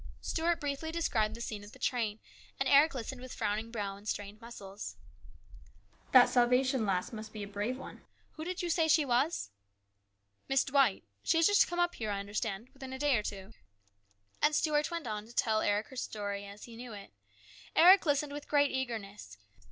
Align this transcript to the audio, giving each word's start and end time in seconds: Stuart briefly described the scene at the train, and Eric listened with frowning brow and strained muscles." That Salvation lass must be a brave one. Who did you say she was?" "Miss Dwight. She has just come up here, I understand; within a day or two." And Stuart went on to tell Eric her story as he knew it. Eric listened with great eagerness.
Stuart 0.19 0.59
briefly 0.59 0.91
described 0.91 1.35
the 1.35 1.41
scene 1.41 1.63
at 1.63 1.73
the 1.73 1.77
train, 1.77 2.19
and 2.59 2.67
Eric 2.67 2.95
listened 2.95 3.21
with 3.21 3.35
frowning 3.35 3.69
brow 3.69 3.95
and 3.95 4.07
strained 4.09 4.41
muscles." 4.41 4.95
That 6.11 6.27
Salvation 6.27 6.87
lass 6.87 7.13
must 7.13 7.31
be 7.31 7.43
a 7.43 7.47
brave 7.47 7.77
one. 7.77 8.03
Who 8.31 8.43
did 8.43 8.63
you 8.63 8.69
say 8.71 8.87
she 8.87 9.05
was?" 9.05 9.51
"Miss 10.49 10.63
Dwight. 10.63 11.03
She 11.21 11.37
has 11.37 11.45
just 11.45 11.67
come 11.67 11.77
up 11.77 11.93
here, 11.93 12.09
I 12.09 12.19
understand; 12.19 12.69
within 12.73 12.93
a 12.93 12.97
day 12.97 13.15
or 13.15 13.21
two." 13.21 13.53
And 14.41 14.55
Stuart 14.55 14.89
went 14.89 15.05
on 15.05 15.27
to 15.27 15.33
tell 15.33 15.61
Eric 15.61 15.89
her 15.89 15.95
story 15.95 16.47
as 16.47 16.63
he 16.63 16.75
knew 16.75 16.93
it. 16.93 17.11
Eric 17.75 18.07
listened 18.07 18.33
with 18.33 18.47
great 18.47 18.71
eagerness. 18.71 19.37